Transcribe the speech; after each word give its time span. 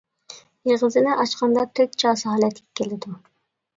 ئېغىزىنى 0.69 1.11
ئاچقاندا 1.17 1.67
تۆت 1.81 1.93
چاسا 2.05 2.33
ھالەتكە 2.33 2.67
كېلىدۇ. 2.81 3.15